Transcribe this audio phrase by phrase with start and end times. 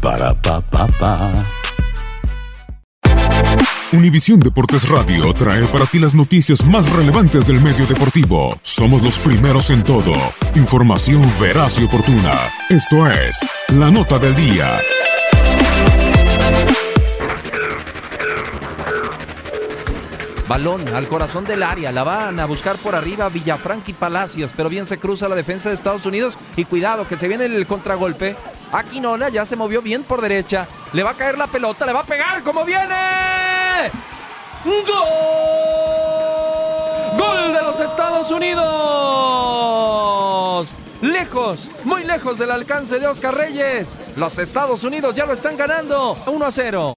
[0.00, 1.46] Para pa pa pa.
[3.92, 8.58] Univisión Deportes Radio trae para ti las noticias más relevantes del medio deportivo.
[8.62, 10.12] Somos los primeros en todo.
[10.54, 12.34] Información veraz y oportuna.
[12.68, 14.78] Esto es La Nota del Día.
[20.48, 24.68] Balón al corazón del área, la van a buscar por arriba Villafranca y Palacios, pero
[24.68, 28.36] bien se cruza la defensa de Estados Unidos y cuidado que se viene el contragolpe.
[28.76, 32.00] Aquinola ya se movió bien por derecha, le va a caer la pelota, le va
[32.00, 32.94] a pegar como viene.
[34.64, 34.74] ¡Gol!
[37.18, 38.66] ¡Gol de los Estados Unidos!
[41.00, 43.96] Lejos, muy lejos del alcance de Oscar Reyes.
[44.14, 46.92] Los Estados Unidos ya lo están ganando 1 a 0.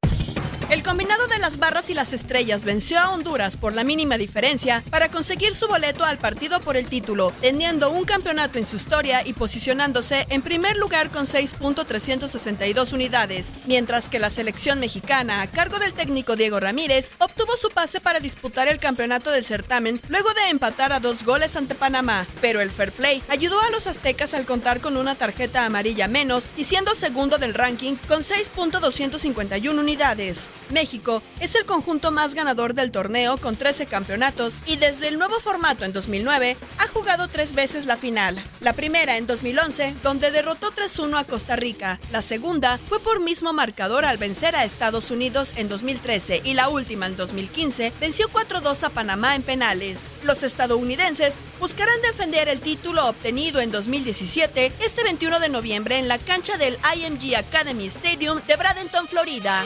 [0.70, 4.84] El combinado de las barras y las estrellas venció a Honduras por la mínima diferencia
[4.92, 9.26] para conseguir su boleto al partido por el título, teniendo un campeonato en su historia
[9.26, 15.80] y posicionándose en primer lugar con 6.362 unidades, mientras que la selección mexicana, a cargo
[15.80, 20.50] del técnico Diego Ramírez, obtuvo su pase para disputar el campeonato del certamen luego de
[20.52, 24.46] empatar a dos goles ante Panamá, pero el fair play ayudó a los aztecas al
[24.46, 30.52] contar con una tarjeta amarilla menos y siendo segundo del ranking con 6.251 unidades.
[30.70, 35.40] México es el conjunto más ganador del torneo con 13 campeonatos y desde el nuevo
[35.40, 38.44] formato en 2009 ha jugado tres veces la final.
[38.60, 42.00] La primera en 2011, donde derrotó 3-1 a Costa Rica.
[42.12, 46.70] La segunda fue por mismo marcador al vencer a Estados Unidos en 2013 y la
[46.70, 50.04] última en 2015 venció 4-2 a Panamá en penales.
[50.24, 56.18] Los estadounidenses buscarán defender el título obtenido en 2017 este 21 de noviembre en la
[56.18, 59.66] cancha del IMG Academy Stadium de Bradenton, Florida.